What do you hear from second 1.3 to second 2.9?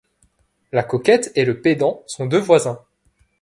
et le pédant sont deux voisins.